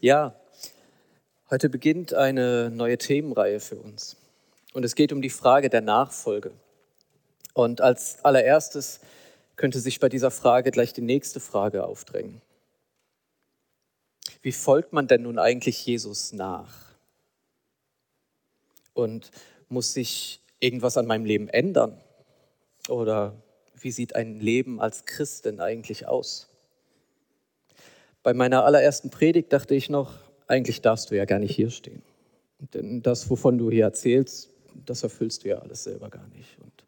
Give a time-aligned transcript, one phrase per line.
[0.00, 0.38] Ja,
[1.50, 4.16] heute beginnt eine neue Themenreihe für uns.
[4.72, 6.52] Und es geht um die Frage der Nachfolge.
[7.52, 9.00] Und als allererstes
[9.56, 12.40] könnte sich bei dieser Frage gleich die nächste Frage aufdrängen.
[14.40, 16.94] Wie folgt man denn nun eigentlich Jesus nach?
[18.94, 19.32] Und
[19.68, 22.00] muss sich irgendwas an meinem Leben ändern?
[22.88, 23.34] Oder
[23.74, 26.48] wie sieht ein Leben als Christ denn eigentlich aus?
[28.28, 30.12] Bei meiner allerersten Predigt dachte ich noch,
[30.46, 32.02] eigentlich darfst du ja gar nicht hier stehen.
[32.74, 34.50] Denn das, wovon du hier erzählst,
[34.84, 36.58] das erfüllst du ja alles selber gar nicht.
[36.60, 36.84] Und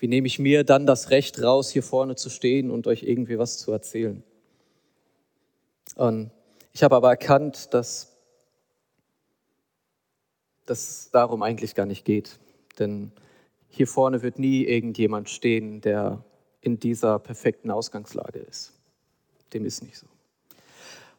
[0.00, 3.38] wie nehme ich mir dann das Recht raus, hier vorne zu stehen und euch irgendwie
[3.38, 4.22] was zu erzählen?
[5.96, 6.30] Und
[6.72, 8.16] ich habe aber erkannt, dass
[10.64, 12.38] das darum eigentlich gar nicht geht.
[12.78, 13.12] Denn
[13.68, 16.24] hier vorne wird nie irgendjemand stehen, der
[16.62, 18.72] in dieser perfekten Ausgangslage ist.
[19.52, 20.06] Dem ist nicht so.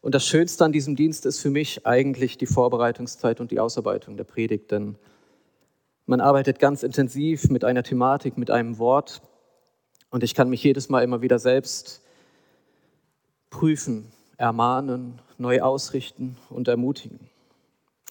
[0.06, 4.16] Und das Schönste an diesem Dienst ist für mich eigentlich die Vorbereitungszeit und die Ausarbeitung
[4.16, 4.94] der Predigt, denn
[6.06, 9.20] man arbeitet ganz intensiv mit einer Thematik, mit einem Wort
[10.10, 12.02] und ich kann mich jedes Mal immer wieder selbst
[13.50, 17.18] prüfen, ermahnen, neu ausrichten und ermutigen.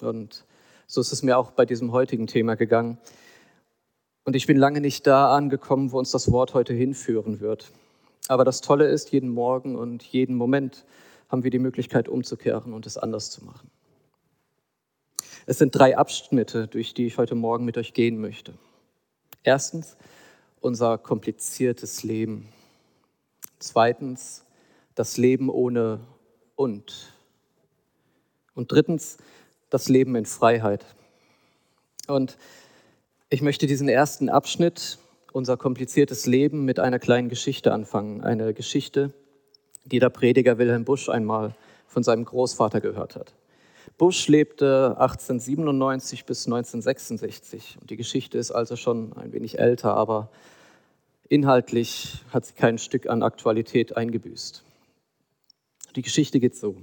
[0.02, 0.44] Und
[0.88, 2.98] so ist es mir auch bei diesem heutigen Thema gegangen.
[4.26, 7.72] Und ich bin lange nicht da angekommen, wo uns das Wort heute hinführen wird.
[8.28, 10.84] Aber das Tolle ist, jeden Morgen und jeden Moment
[11.30, 13.70] haben wir die Möglichkeit umzukehren und es anders zu machen.
[15.46, 18.54] Es sind drei Abschnitte, durch die ich heute Morgen mit euch gehen möchte.
[19.44, 19.96] Erstens
[20.60, 22.50] unser kompliziertes Leben.
[23.60, 24.44] Zweitens
[24.96, 26.00] das Leben ohne
[26.56, 27.14] und.
[28.56, 29.18] Und drittens
[29.70, 30.86] das Leben in Freiheit.
[32.08, 32.38] Und
[33.30, 34.98] ich möchte diesen ersten Abschnitt,
[35.34, 38.22] unser kompliziertes Leben, mit einer kleinen Geschichte anfangen.
[38.22, 39.14] Eine Geschichte,
[39.86, 41.56] die der Prediger Wilhelm Busch einmal
[41.88, 43.34] von seinem Großvater gehört hat.
[43.98, 50.30] Busch lebte 1897 bis 1966 und die Geschichte ist also schon ein wenig älter, aber
[51.30, 54.64] inhaltlich hat sie kein Stück an Aktualität eingebüßt.
[55.96, 56.76] Die Geschichte geht so.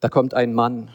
[0.00, 0.90] Da kommt ein Mann,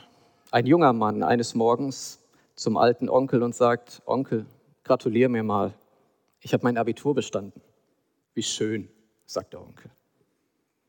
[0.51, 2.19] ein junger Mann eines Morgens
[2.55, 4.45] zum alten Onkel und sagt, Onkel,
[4.83, 5.73] gratulier mir mal,
[6.41, 7.61] ich habe mein Abitur bestanden.
[8.35, 8.89] Wie schön,
[9.25, 9.89] sagt der Onkel.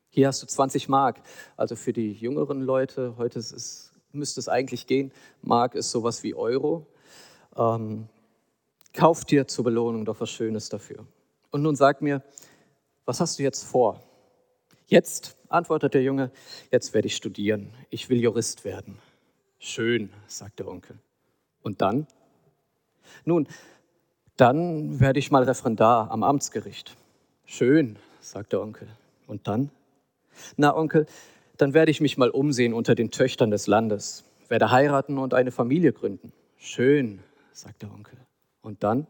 [0.09, 1.21] Hier hast du 20 Mark.
[1.55, 5.11] Also für die jüngeren Leute, heute es, müsste es eigentlich gehen,
[5.41, 6.87] Mark ist sowas wie Euro.
[7.55, 8.07] Ähm,
[8.93, 11.05] kauf dir zur Belohnung doch was Schönes dafür.
[11.51, 12.23] Und nun sag mir,
[13.05, 14.01] was hast du jetzt vor?
[14.87, 16.31] Jetzt, antwortet der Junge,
[16.71, 17.71] jetzt werde ich studieren.
[17.89, 18.97] Ich will Jurist werden.
[19.59, 20.97] Schön, sagt der Onkel.
[21.61, 22.07] Und dann?
[23.25, 23.47] Nun,
[24.37, 26.95] dann werde ich mal Referendar am Amtsgericht.
[27.45, 28.87] Schön, sagt der Onkel.
[29.27, 29.69] Und dann?
[30.57, 31.05] Na, Onkel,
[31.57, 35.51] dann werde ich mich mal umsehen unter den Töchtern des Landes, werde heiraten und eine
[35.51, 36.31] Familie gründen.
[36.57, 37.19] Schön,
[37.51, 38.17] sagt der Onkel.
[38.61, 39.07] Und dann?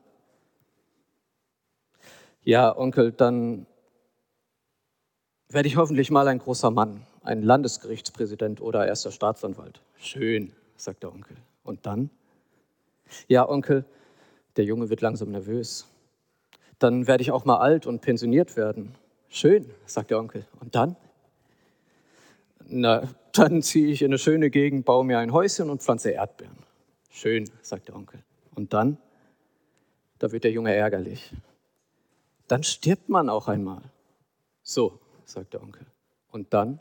[2.43, 3.65] Ja, Onkel, dann
[5.49, 9.81] werde ich hoffentlich mal ein großer Mann, ein Landesgerichtspräsident oder erster Staatsanwalt.
[9.97, 11.37] Schön, sagt der Onkel.
[11.63, 12.09] Und dann?
[13.27, 13.85] Ja, Onkel,
[14.57, 15.87] der Junge wird langsam nervös.
[16.77, 18.95] Dann werde ich auch mal alt und pensioniert werden.
[19.27, 20.45] Schön, sagt der Onkel.
[20.59, 20.95] Und dann?
[22.71, 26.57] Na, dann ziehe ich in eine schöne Gegend, baue mir ein Häuschen und pflanze Erdbeeren.
[27.09, 28.23] Schön, sagt der Onkel.
[28.55, 28.97] Und dann?
[30.19, 31.33] Da wird der Junge ärgerlich.
[32.47, 33.81] Dann stirbt man auch einmal.
[34.61, 35.85] So, sagt der Onkel.
[36.31, 36.79] Und dann?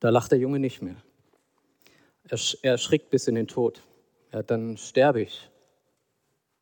[0.00, 0.96] Da lacht der Junge nicht mehr.
[2.28, 3.82] Er, erschrickt bis in den Tod
[4.36, 5.50] ja, dann sterbe ich.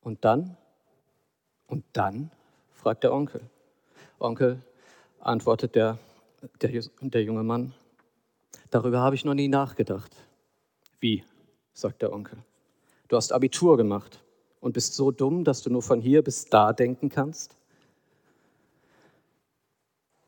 [0.01, 0.57] Und dann?
[1.67, 2.31] Und dann?
[2.73, 3.41] fragt der Onkel.
[4.21, 4.63] Onkel,
[5.19, 5.99] antwortet der,
[6.61, 7.73] der, der junge Mann,
[8.71, 10.15] darüber habe ich noch nie nachgedacht.
[11.01, 11.25] Wie?
[11.73, 12.39] sagt der Onkel.
[13.09, 14.23] Du hast Abitur gemacht
[14.61, 17.57] und bist so dumm, dass du nur von hier bis da denken kannst?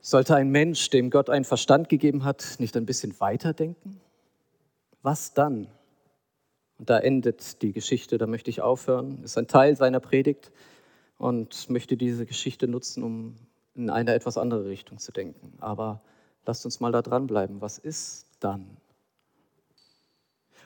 [0.01, 4.01] Sollte ein Mensch, dem Gott einen Verstand gegeben hat, nicht ein bisschen weiterdenken?
[5.03, 5.69] Was dann?
[6.79, 9.23] Und da endet die Geschichte, da möchte ich aufhören.
[9.25, 10.53] Ist ein Teil seiner Predigt
[11.19, 13.37] und möchte diese Geschichte nutzen, um
[13.77, 15.53] in eine etwas andere Richtung zu denken.
[15.61, 16.01] Aber
[16.45, 17.61] lasst uns mal da dranbleiben.
[17.61, 18.77] Was ist dann?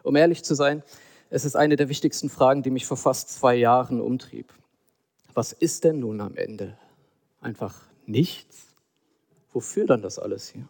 [0.03, 0.83] Um ehrlich zu sein,
[1.29, 4.53] es ist eine der wichtigsten Fragen, die mich vor fast zwei Jahren umtrieb.
[5.35, 6.77] Was ist denn nun am Ende?
[7.41, 7.77] Einfach
[8.07, 8.75] nichts?
[9.53, 10.69] Wofür dann das alles hier?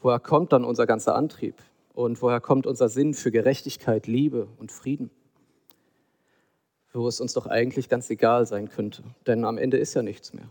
[0.00, 1.56] Woher kommt dann unser ganzer Antrieb?
[1.94, 5.10] Und woher kommt unser Sinn für Gerechtigkeit, Liebe und Frieden?
[6.92, 10.32] Wo es uns doch eigentlich ganz egal sein könnte, denn am Ende ist ja nichts
[10.32, 10.48] mehr.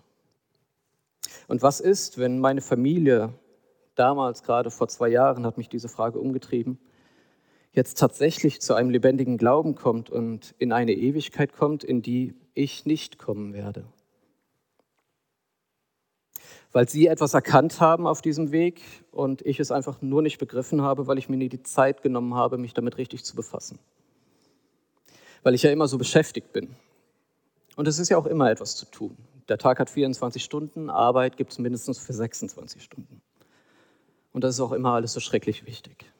[1.47, 3.33] Und was ist, wenn meine Familie
[3.95, 6.77] damals, gerade vor zwei Jahren, hat mich diese Frage umgetrieben,
[7.71, 12.85] jetzt tatsächlich zu einem lebendigen Glauben kommt und in eine Ewigkeit kommt, in die ich
[12.85, 13.85] nicht kommen werde.
[16.73, 20.81] Weil sie etwas erkannt haben auf diesem Weg und ich es einfach nur nicht begriffen
[20.81, 23.79] habe, weil ich mir nie die Zeit genommen habe, mich damit richtig zu befassen.
[25.43, 26.75] Weil ich ja immer so beschäftigt bin.
[27.77, 29.15] Und es ist ja auch immer etwas zu tun.
[29.49, 33.21] Der Tag hat 24 Stunden, Arbeit gibt es mindestens für 26 Stunden.
[34.33, 36.11] Und das ist auch immer alles so schrecklich wichtig.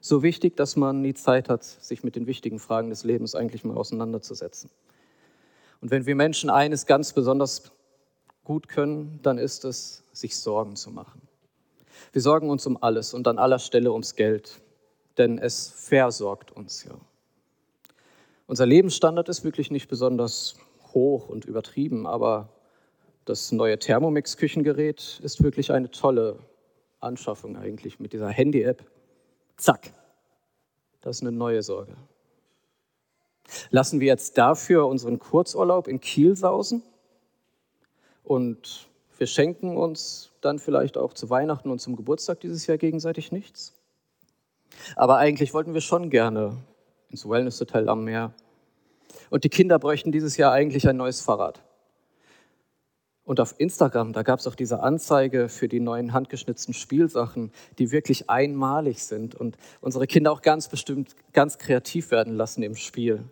[0.00, 3.64] So wichtig, dass man nie Zeit hat, sich mit den wichtigen Fragen des Lebens eigentlich
[3.64, 4.70] mal auseinanderzusetzen.
[5.80, 7.72] Und wenn wir Menschen eines ganz besonders
[8.44, 11.22] gut können, dann ist es, sich Sorgen zu machen.
[12.12, 14.60] Wir sorgen uns um alles und an aller Stelle ums Geld,
[15.16, 16.94] denn es versorgt uns ja.
[18.46, 20.56] Unser Lebensstandard ist wirklich nicht besonders
[20.94, 22.48] hoch und übertrieben, aber
[23.28, 26.38] das neue Thermomix-Küchengerät ist wirklich eine tolle
[27.00, 28.82] Anschaffung eigentlich mit dieser Handy-App.
[29.58, 29.92] Zack,
[31.02, 31.94] das ist eine neue Sorge.
[33.70, 36.82] Lassen wir jetzt dafür unseren Kurzurlaub in Kiel sausen
[38.24, 38.88] und
[39.18, 43.74] wir schenken uns dann vielleicht auch zu Weihnachten und zum Geburtstag dieses Jahr gegenseitig nichts?
[44.96, 46.56] Aber eigentlich wollten wir schon gerne
[47.10, 48.32] ins Wellness-Hotel am Meer.
[49.28, 51.62] Und die Kinder bräuchten dieses Jahr eigentlich ein neues Fahrrad.
[53.28, 57.90] Und auf Instagram, da gab es auch diese Anzeige für die neuen handgeschnitzten Spielsachen, die
[57.90, 63.22] wirklich einmalig sind und unsere Kinder auch ganz bestimmt ganz kreativ werden lassen im Spiel.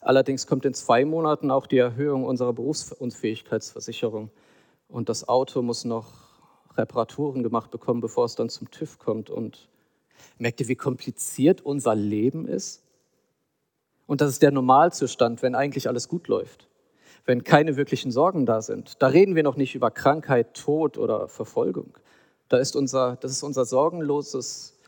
[0.00, 4.30] Allerdings kommt in zwei Monaten auch die Erhöhung unserer Berufsunfähigkeitsversicherung
[4.88, 6.14] und das Auto muss noch
[6.74, 9.28] Reparaturen gemacht bekommen, bevor es dann zum TÜV kommt.
[9.28, 9.68] Und
[10.38, 12.82] merkt ihr, wie kompliziert unser Leben ist?
[14.06, 16.66] Und das ist der Normalzustand, wenn eigentlich alles gut läuft
[17.24, 19.02] wenn keine wirklichen Sorgen da sind.
[19.02, 21.96] Da reden wir noch nicht über Krankheit, Tod oder Verfolgung.
[22.48, 24.78] Da ist unser, das ist unser sorgenloses,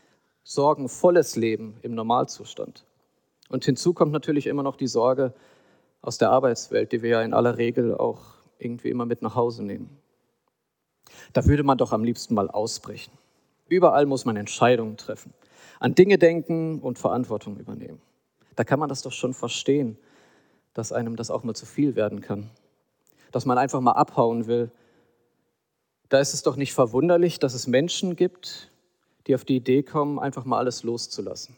[0.43, 2.85] sorgenvolles Leben im Normalzustand.
[3.49, 5.33] Und hinzu kommt natürlich immer noch die Sorge
[6.01, 8.19] aus der Arbeitswelt, die wir ja in aller Regel auch
[8.59, 9.89] irgendwie immer mit nach Hause nehmen.
[11.33, 13.11] Da würde man doch am liebsten mal ausbrechen.
[13.67, 15.33] Überall muss man Entscheidungen treffen,
[15.79, 18.01] an Dinge denken und Verantwortung übernehmen.
[18.55, 19.97] Da kann man das doch schon verstehen,
[20.77, 22.51] dass einem das auch mal zu viel werden kann.
[23.31, 24.69] Dass man einfach mal abhauen will.
[26.07, 28.69] Da ist es doch nicht verwunderlich, dass es Menschen gibt,
[29.25, 31.57] die auf die Idee kommen, einfach mal alles loszulassen.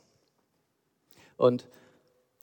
[1.35, 1.67] Und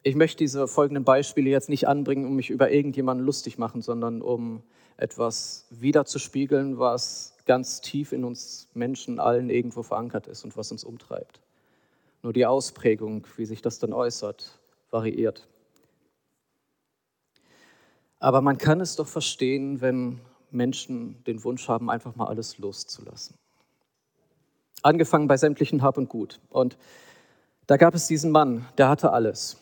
[0.03, 4.21] ich möchte diese folgenden Beispiele jetzt nicht anbringen, um mich über irgendjemanden lustig machen, sondern
[4.21, 4.63] um
[4.99, 10.85] etwas wiederzuspiegeln, was ganz tief in uns Menschen allen irgendwo verankert ist und was uns
[10.85, 11.41] umtreibt.
[12.23, 14.59] Nur die Ausprägung, wie sich das dann äußert,
[14.91, 15.49] variiert.
[18.19, 20.21] Aber man kann es doch verstehen, wenn
[20.51, 23.37] Menschen den Wunsch haben, einfach mal alles loszulassen.
[24.83, 26.41] Angefangen bei sämtlichen Hab und Gut.
[26.49, 26.79] Und
[27.67, 29.59] da gab es diesen Mann, der hatte alles.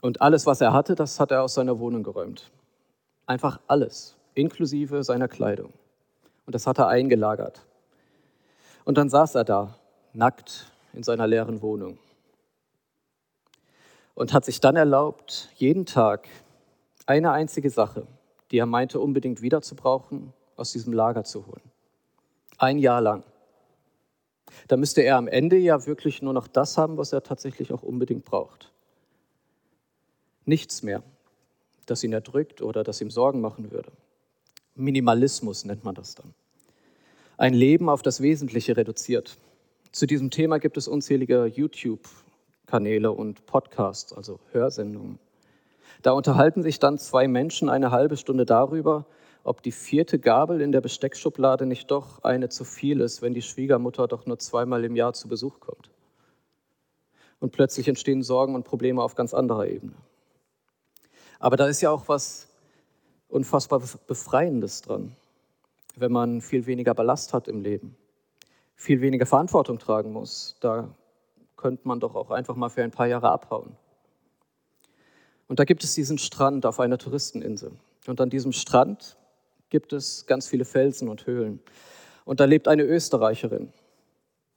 [0.00, 2.50] Und alles, was er hatte, das hat er aus seiner Wohnung geräumt.
[3.26, 5.72] Einfach alles, inklusive seiner Kleidung.
[6.46, 7.60] Und das hat er eingelagert.
[8.84, 9.74] Und dann saß er da,
[10.14, 11.98] nackt in seiner leeren Wohnung.
[14.14, 16.28] Und hat sich dann erlaubt, jeden Tag
[17.08, 18.06] eine einzige Sache,
[18.50, 21.62] die er meinte unbedingt wieder zu brauchen, aus diesem Lager zu holen.
[22.58, 23.24] Ein Jahr lang.
[24.66, 27.82] Da müsste er am Ende ja wirklich nur noch das haben, was er tatsächlich auch
[27.82, 28.72] unbedingt braucht.
[30.44, 31.02] Nichts mehr,
[31.86, 33.90] das ihn erdrückt oder das ihm Sorgen machen würde.
[34.74, 36.34] Minimalismus nennt man das dann.
[37.38, 39.38] Ein Leben auf das Wesentliche reduziert.
[39.92, 45.18] Zu diesem Thema gibt es unzählige YouTube-Kanäle und Podcasts, also Hörsendungen.
[46.02, 49.06] Da unterhalten sich dann zwei Menschen eine halbe Stunde darüber,
[49.44, 53.42] ob die vierte Gabel in der Besteckschublade nicht doch eine zu viel ist, wenn die
[53.42, 55.90] Schwiegermutter doch nur zweimal im Jahr zu Besuch kommt.
[57.40, 59.94] Und plötzlich entstehen Sorgen und Probleme auf ganz anderer Ebene.
[61.38, 62.48] Aber da ist ja auch was
[63.28, 65.16] unfassbar Befreiendes dran,
[65.96, 67.96] wenn man viel weniger Ballast hat im Leben,
[68.74, 70.56] viel weniger Verantwortung tragen muss.
[70.60, 70.88] Da
[71.56, 73.76] könnte man doch auch einfach mal für ein paar Jahre abhauen.
[75.48, 77.72] Und da gibt es diesen Strand auf einer Touristeninsel.
[78.06, 79.16] Und an diesem Strand
[79.70, 81.60] gibt es ganz viele Felsen und Höhlen.
[82.24, 83.72] Und da lebt eine Österreicherin.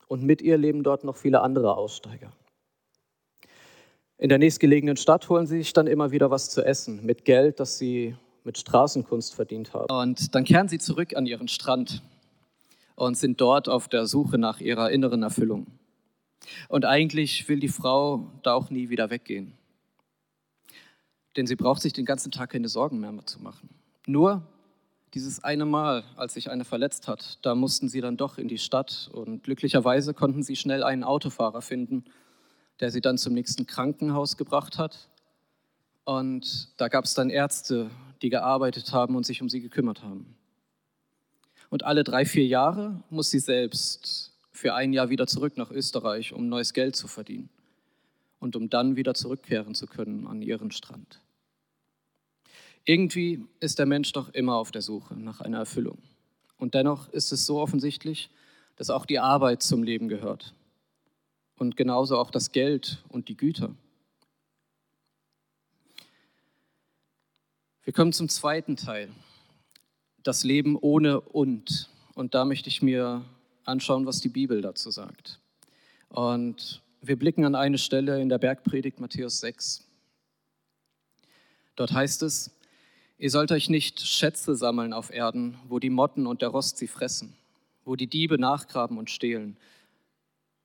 [0.07, 2.33] Und mit ihr leben dort noch viele andere Aussteiger.
[4.17, 7.60] In der nächstgelegenen Stadt holen sie sich dann immer wieder was zu essen mit Geld,
[7.60, 9.91] das sie mit Straßenkunst verdient haben.
[9.91, 12.03] Und dann kehren sie zurück an ihren Strand
[12.95, 15.67] und sind dort auf der Suche nach ihrer inneren Erfüllung.
[16.67, 19.57] Und eigentlich will die Frau da auch nie wieder weggehen
[21.36, 23.70] denn sie braucht sich den ganzen Tag keine Sorgen mehr zu machen.
[24.06, 24.44] Nur
[25.14, 28.58] dieses eine Mal, als sich einer verletzt hat, da mussten sie dann doch in die
[28.58, 32.06] Stadt und glücklicherweise konnten sie schnell einen Autofahrer finden,
[32.80, 35.10] der sie dann zum nächsten Krankenhaus gebracht hat.
[36.06, 40.36] Und da gab es dann Ärzte, die gearbeitet haben und sich um sie gekümmert haben.
[41.70, 46.34] Und alle drei, vier Jahre muss sie selbst für ein Jahr wieder zurück nach Österreich,
[46.34, 47.50] um neues Geld zu verdienen
[48.41, 51.21] und um dann wieder zurückkehren zu können an ihren Strand.
[52.83, 56.00] Irgendwie ist der Mensch doch immer auf der Suche nach einer Erfüllung.
[56.57, 58.31] Und dennoch ist es so offensichtlich,
[58.75, 60.55] dass auch die Arbeit zum Leben gehört.
[61.57, 63.75] Und genauso auch das Geld und die Güter.
[67.83, 69.10] Wir kommen zum zweiten Teil.
[70.24, 71.89] Das Leben ohne und.
[72.15, 73.24] Und da möchte ich mir
[73.65, 75.39] anschauen, was die Bibel dazu sagt.
[76.10, 79.88] Und wir blicken an eine Stelle in der Bergpredigt Matthäus 6.
[81.75, 82.51] Dort heißt es,
[83.17, 86.88] Ihr sollt euch nicht Schätze sammeln auf Erden, wo die Motten und der Rost sie
[86.88, 87.38] fressen,
[87.86, 89.58] wo die Diebe nachgraben und stehlen.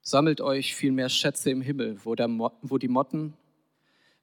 [0.01, 3.35] Sammelt euch vielmehr Schätze im Himmel, wo, der, wo die Motten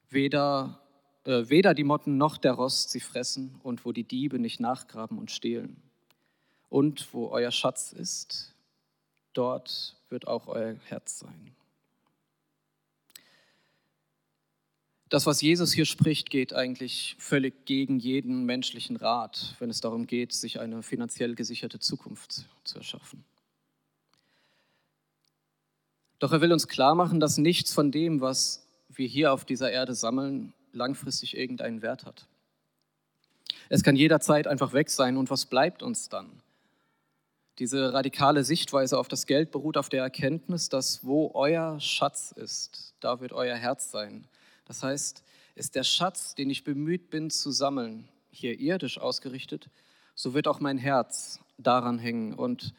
[0.10, 0.79] weder,
[1.25, 5.20] äh, weder die Motten noch der Rost sie fressen und wo die Diebe nicht nachgraben
[5.20, 5.77] und stehlen.
[6.70, 8.55] Und wo euer Schatz ist,
[9.34, 11.55] dort wird auch euer Herz sein.
[15.13, 20.08] Das, was Jesus hier spricht, geht eigentlich völlig gegen jeden menschlichen Rat, wenn es darum
[20.08, 23.24] geht, sich eine finanziell gesicherte Zukunft zu erschaffen.
[26.17, 29.72] Doch er will uns klar machen, dass nichts von dem, was wir hier auf dieser
[29.72, 32.25] Erde sammeln, langfristig irgendeinen Wert hat.
[33.70, 36.41] Es kann jederzeit einfach weg sein und was bleibt uns dann?
[37.60, 42.96] Diese radikale Sichtweise auf das Geld beruht auf der Erkenntnis, dass wo euer Schatz ist,
[43.00, 44.27] da wird euer Herz sein.
[44.65, 45.24] Das heißt,
[45.55, 49.70] ist der Schatz, den ich bemüht bin zu sammeln, hier irdisch ausgerichtet,
[50.15, 52.74] so wird auch mein Herz daran hängen und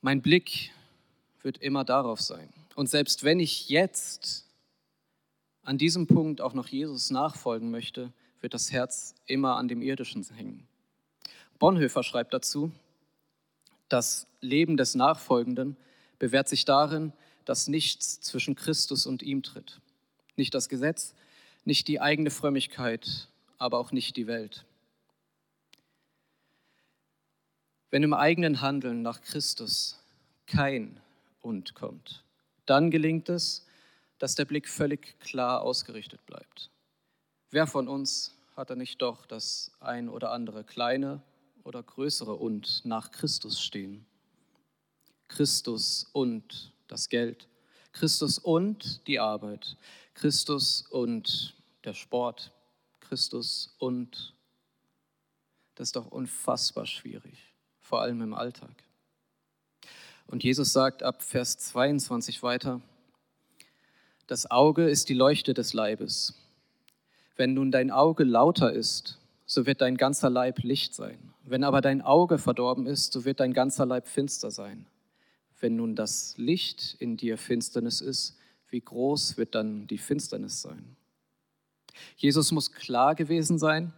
[0.00, 0.70] mein Blick
[1.42, 2.52] wird immer darauf sein.
[2.74, 4.46] Und selbst wenn ich jetzt
[5.62, 10.22] an diesem Punkt auch noch Jesus nachfolgen möchte, wird das Herz immer an dem Irdischen
[10.24, 10.66] hängen.
[11.58, 12.72] Bonhoeffer schreibt dazu,
[13.88, 15.76] das Leben des Nachfolgenden
[16.18, 17.12] bewährt sich darin,
[17.44, 19.80] dass nichts zwischen Christus und ihm tritt.
[20.36, 21.14] Nicht das Gesetz,
[21.64, 24.64] nicht die eigene Frömmigkeit, aber auch nicht die Welt.
[27.90, 29.98] Wenn im eigenen Handeln nach Christus
[30.46, 31.00] kein
[31.40, 32.24] Und kommt,
[32.66, 33.66] dann gelingt es,
[34.18, 36.70] dass der Blick völlig klar ausgerichtet bleibt.
[37.50, 41.22] Wer von uns hat da nicht doch das ein oder andere kleine
[41.62, 44.06] oder größere Und nach Christus stehen?
[45.28, 47.48] Christus und das Geld,
[47.94, 49.76] Christus und die Arbeit,
[50.14, 52.52] Christus und der Sport,
[53.00, 54.34] Christus und
[55.76, 58.74] das ist doch unfassbar schwierig, vor allem im Alltag.
[60.26, 62.80] Und Jesus sagt ab Vers 22 weiter,
[64.26, 66.34] das Auge ist die Leuchte des Leibes.
[67.36, 71.34] Wenn nun dein Auge lauter ist, so wird dein ganzer Leib Licht sein.
[71.44, 74.86] Wenn aber dein Auge verdorben ist, so wird dein ganzer Leib finster sein.
[75.64, 78.36] Wenn nun das Licht in dir Finsternis ist,
[78.68, 80.94] wie groß wird dann die Finsternis sein?
[82.18, 83.94] Jesus muss klar gewesen sein,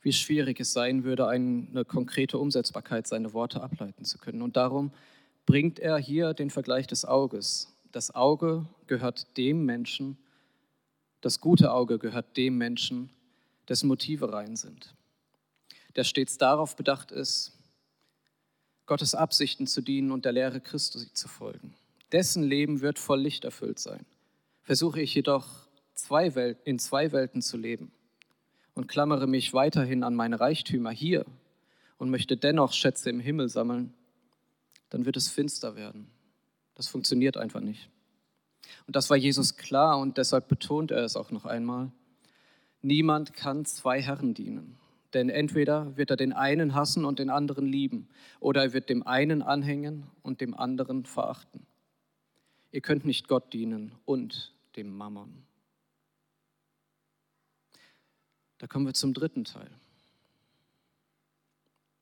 [0.00, 4.42] wie schwierig es sein würde, eine konkrete Umsetzbarkeit seiner Worte ableiten zu können.
[4.42, 4.90] Und darum
[5.44, 7.72] bringt er hier den Vergleich des Auges.
[7.92, 10.18] Das Auge gehört dem Menschen,
[11.20, 13.10] das gute Auge gehört dem Menschen,
[13.68, 14.96] dessen Motive rein sind,
[15.94, 17.55] der stets darauf bedacht ist,
[18.86, 21.74] Gottes Absichten zu dienen und der Lehre Christus zu folgen.
[22.12, 24.06] Dessen Leben wird voll Licht erfüllt sein.
[24.62, 25.46] Versuche ich jedoch
[25.94, 26.28] zwei
[26.64, 27.90] in zwei Welten zu leben
[28.74, 31.24] und klammere mich weiterhin an meine Reichtümer hier
[31.98, 33.94] und möchte dennoch Schätze im Himmel sammeln,
[34.90, 36.10] dann wird es finster werden.
[36.74, 37.88] Das funktioniert einfach nicht.
[38.86, 41.90] Und das war Jesus klar und deshalb betont er es auch noch einmal.
[42.82, 44.78] Niemand kann zwei Herren dienen.
[45.14, 48.08] Denn entweder wird er den einen hassen und den anderen lieben,
[48.40, 51.66] oder er wird dem einen anhängen und dem anderen verachten.
[52.72, 55.46] Ihr könnt nicht Gott dienen und dem Mammon.
[58.58, 59.70] Da kommen wir zum dritten Teil,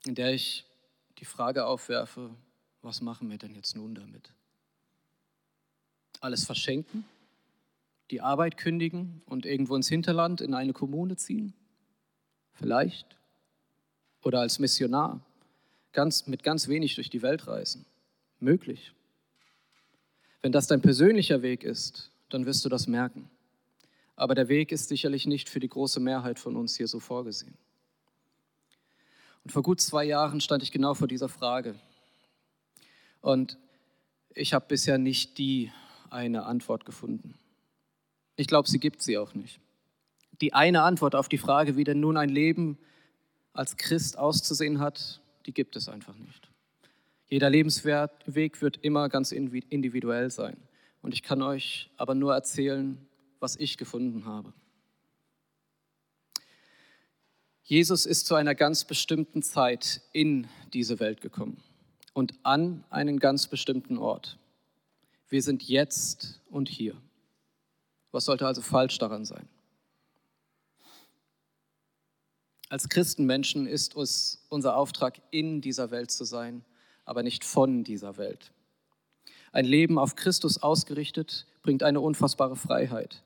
[0.06, 0.64] in der ich
[1.18, 2.30] die Frage aufwerfe,
[2.82, 4.32] was machen wir denn jetzt nun damit?
[6.20, 7.04] Alles verschenken,
[8.10, 11.54] die Arbeit kündigen und irgendwo ins Hinterland in eine Kommune ziehen?
[12.54, 13.06] Vielleicht.
[14.22, 15.20] Oder als Missionar
[15.92, 17.86] ganz, mit ganz wenig durch die Welt reisen.
[18.40, 18.92] Möglich.
[20.42, 23.30] Wenn das dein persönlicher Weg ist, dann wirst du das merken.
[24.16, 27.56] Aber der Weg ist sicherlich nicht für die große Mehrheit von uns hier so vorgesehen.
[29.44, 31.74] Und vor gut zwei Jahren stand ich genau vor dieser Frage.
[33.20, 33.58] Und
[34.34, 35.72] ich habe bisher nicht die
[36.10, 37.34] eine Antwort gefunden.
[38.36, 39.60] Ich glaube, sie gibt sie auch nicht.
[40.40, 42.78] Die eine Antwort auf die Frage, wie denn nun ein Leben
[43.52, 46.50] als Christ auszusehen hat, die gibt es einfach nicht.
[47.26, 50.56] Jeder Lebensweg wird immer ganz individuell sein.
[51.02, 52.98] Und ich kann euch aber nur erzählen,
[53.38, 54.52] was ich gefunden habe.
[57.62, 61.62] Jesus ist zu einer ganz bestimmten Zeit in diese Welt gekommen
[62.12, 64.38] und an einen ganz bestimmten Ort.
[65.28, 66.94] Wir sind jetzt und hier.
[68.10, 69.48] Was sollte also falsch daran sein?
[72.68, 76.64] Als Christenmenschen ist es unser Auftrag, in dieser Welt zu sein,
[77.04, 78.52] aber nicht von dieser Welt.
[79.52, 83.22] Ein Leben auf Christus ausgerichtet bringt eine unfassbare Freiheit.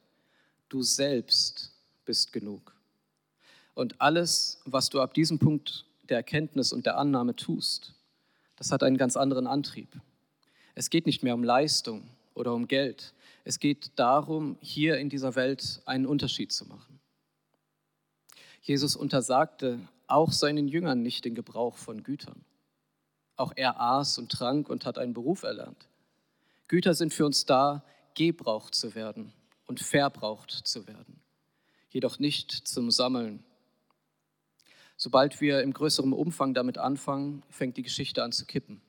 [0.69, 1.73] Du selbst
[2.05, 2.75] bist genug.
[3.75, 7.95] Und alles, was du ab diesem Punkt der Erkenntnis und der Annahme tust,
[8.57, 10.01] das hat einen ganz anderen Antrieb.
[10.75, 13.15] Es geht nicht mehr um Leistung oder um Geld.
[13.45, 16.99] Es geht darum, hier in dieser Welt einen Unterschied zu machen.
[18.61, 22.45] Jesus untersagte auch seinen Jüngern nicht den Gebrauch von Gütern.
[23.37, 25.89] Auch er aß und trank und hat einen Beruf erlernt.
[26.67, 27.85] Güter sind für uns da,
[28.15, 29.33] gebraucht zu werden
[29.67, 31.21] und verbraucht zu werden,
[31.91, 33.45] jedoch nicht zum Sammeln.
[34.97, 38.81] Sobald wir im größeren Umfang damit anfangen, fängt die Geschichte an zu kippen.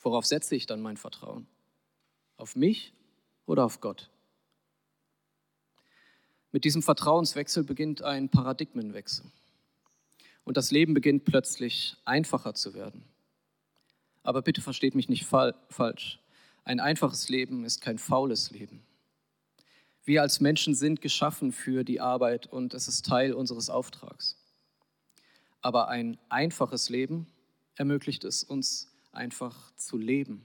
[0.00, 1.46] Worauf setze ich dann mein Vertrauen?
[2.36, 2.92] Auf mich
[3.46, 4.10] oder auf Gott?
[6.56, 9.26] Mit diesem Vertrauenswechsel beginnt ein Paradigmenwechsel.
[10.42, 13.04] Und das Leben beginnt plötzlich einfacher zu werden.
[14.22, 16.18] Aber bitte versteht mich nicht fa falsch.
[16.64, 18.80] Ein einfaches Leben ist kein faules Leben.
[20.06, 24.38] Wir als Menschen sind geschaffen für die Arbeit und es ist Teil unseres Auftrags.
[25.60, 27.26] Aber ein einfaches Leben
[27.74, 30.42] ermöglicht es uns einfach zu leben.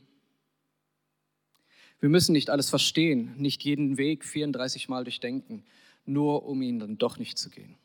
[2.01, 5.63] Wir müssen nicht alles verstehen, nicht jeden Weg 34 Mal durchdenken
[6.05, 7.75] nur um ihn dann doch nicht zu gehen.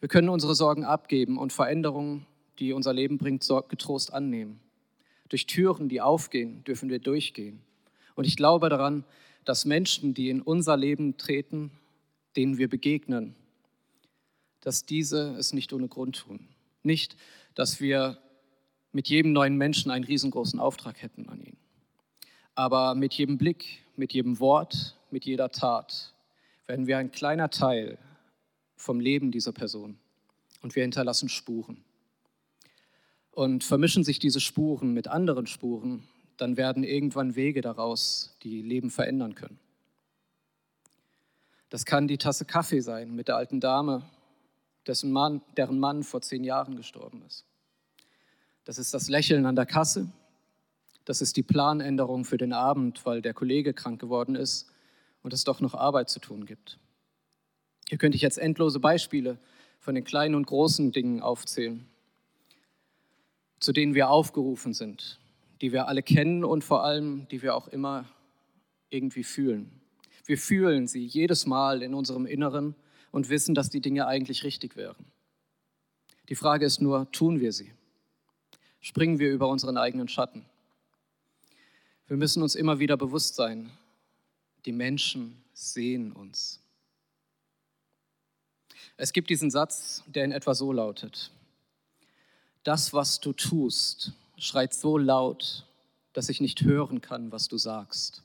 [0.00, 2.26] Wir können unsere Sorgen abgeben und Veränderungen,
[2.58, 4.60] die unser Leben bringt, getrost annehmen.
[5.28, 7.60] Durch Türen, die aufgehen, dürfen wir durchgehen.
[8.14, 9.04] Und ich glaube daran,
[9.44, 11.70] dass Menschen, die in unser Leben treten,
[12.36, 13.34] denen wir begegnen,
[14.60, 16.48] dass diese es nicht ohne Grund tun.
[16.82, 17.16] Nicht,
[17.54, 18.18] dass wir
[18.92, 21.56] mit jedem neuen Menschen einen riesengroßen Auftrag hätten an ihn.
[22.54, 26.11] Aber mit jedem Blick, mit jedem Wort, mit jeder Tat
[26.72, 27.98] werden wir ein kleiner Teil
[28.76, 29.98] vom Leben dieser Person
[30.62, 31.84] und wir hinterlassen Spuren.
[33.30, 36.08] Und vermischen sich diese Spuren mit anderen Spuren,
[36.38, 39.60] dann werden irgendwann Wege daraus, die Leben verändern können.
[41.68, 44.08] Das kann die Tasse Kaffee sein mit der alten Dame,
[44.86, 47.44] dessen Mann, deren Mann vor zehn Jahren gestorben ist.
[48.64, 50.10] Das ist das Lächeln an der Kasse.
[51.04, 54.71] Das ist die Planänderung für den Abend, weil der Kollege krank geworden ist
[55.22, 56.78] und es doch noch Arbeit zu tun gibt.
[57.88, 59.38] Hier könnte ich jetzt endlose Beispiele
[59.78, 61.86] von den kleinen und großen Dingen aufzählen,
[63.60, 65.18] zu denen wir aufgerufen sind,
[65.60, 68.06] die wir alle kennen und vor allem, die wir auch immer
[68.90, 69.80] irgendwie fühlen.
[70.24, 72.74] Wir fühlen sie jedes Mal in unserem Inneren
[73.10, 75.04] und wissen, dass die Dinge eigentlich richtig wären.
[76.28, 77.72] Die Frage ist nur, tun wir sie?
[78.80, 80.44] Springen wir über unseren eigenen Schatten?
[82.06, 83.70] Wir müssen uns immer wieder bewusst sein,
[84.64, 86.60] die Menschen sehen uns.
[88.96, 91.30] Es gibt diesen Satz, der in etwa so lautet.
[92.62, 95.66] Das, was du tust, schreit so laut,
[96.12, 98.22] dass ich nicht hören kann, was du sagst.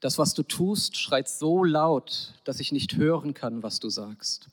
[0.00, 4.48] Das, was du tust, schreit so laut, dass ich nicht hören kann, was du sagst.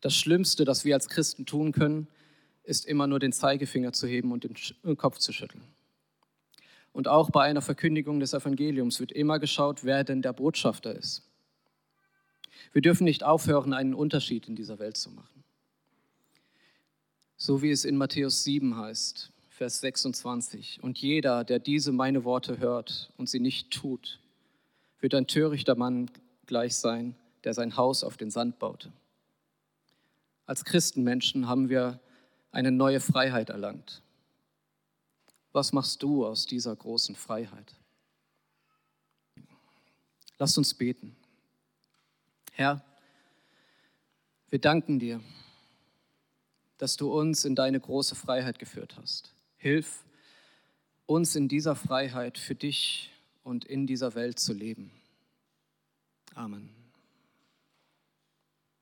[0.00, 2.08] Das Schlimmste, das wir als Christen tun können,
[2.64, 5.62] ist immer nur den Zeigefinger zu heben und den Kopf zu schütteln.
[6.96, 11.28] Und auch bei einer Verkündigung des Evangeliums wird immer geschaut, wer denn der Botschafter ist.
[12.72, 15.44] Wir dürfen nicht aufhören, einen Unterschied in dieser Welt zu machen.
[17.36, 20.82] So wie es in Matthäus 7 heißt, Vers 26.
[20.82, 24.18] Und jeder, der diese meine Worte hört und sie nicht tut,
[24.98, 26.10] wird ein törichter Mann
[26.46, 28.90] gleich sein, der sein Haus auf den Sand baute.
[30.46, 32.00] Als Christenmenschen haben wir
[32.52, 34.00] eine neue Freiheit erlangt.
[35.56, 37.74] Was machst du aus dieser großen Freiheit?
[40.36, 41.16] Lasst uns beten.
[42.52, 42.84] Herr,
[44.50, 45.22] wir danken dir,
[46.76, 49.32] dass du uns in deine große Freiheit geführt hast.
[49.56, 50.04] Hilf
[51.06, 53.10] uns in dieser Freiheit für dich
[53.42, 54.90] und in dieser Welt zu leben.
[56.34, 56.75] Amen.